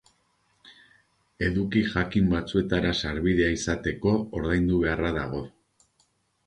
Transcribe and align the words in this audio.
Eduki 1.49 1.83
jakin 1.91 2.31
batzuetara 2.33 2.95
sarbidea 3.03 3.51
izateko 3.59 4.19
ordaindu 4.41 4.83
beharra 4.87 5.15
dago. 5.21 5.49